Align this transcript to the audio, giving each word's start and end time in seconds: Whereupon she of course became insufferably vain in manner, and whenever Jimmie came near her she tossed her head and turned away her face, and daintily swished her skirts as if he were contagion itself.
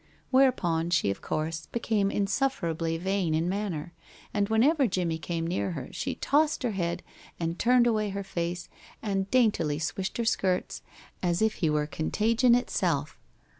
Whereupon 0.31 0.89
she 0.89 1.11
of 1.11 1.21
course 1.21 1.67
became 1.67 2.09
insufferably 2.09 2.97
vain 2.97 3.35
in 3.35 3.47
manner, 3.47 3.93
and 4.33 4.49
whenever 4.49 4.87
Jimmie 4.87 5.19
came 5.19 5.45
near 5.45 5.73
her 5.73 5.89
she 5.91 6.15
tossed 6.15 6.63
her 6.63 6.71
head 6.71 7.03
and 7.39 7.59
turned 7.59 7.85
away 7.85 8.09
her 8.09 8.23
face, 8.23 8.67
and 9.03 9.29
daintily 9.29 9.77
swished 9.77 10.17
her 10.17 10.25
skirts 10.25 10.81
as 11.21 11.39
if 11.39 11.53
he 11.61 11.69
were 11.69 11.85
contagion 11.85 12.55
itself. 12.55 13.19